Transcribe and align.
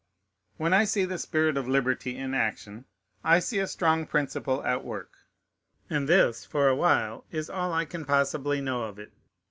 When 0.57 0.73
I 0.73 0.83
see 0.85 1.05
the 1.05 1.19
spirit 1.19 1.57
of 1.57 1.67
liberty 1.67 2.17
in 2.17 2.33
action, 2.33 2.85
I 3.23 3.37
see 3.37 3.59
a 3.59 3.67
strong 3.67 4.07
principle 4.07 4.63
at 4.63 4.83
work; 4.83 5.11
and 5.91 6.09
this, 6.09 6.43
for 6.43 6.67
a 6.69 6.75
while, 6.75 7.23
is 7.29 7.51
all 7.51 7.71
I 7.71 7.85
can 7.85 8.05
possibly 8.05 8.61
know 8.61 8.85
of 8.85 8.97
it. 8.97 9.13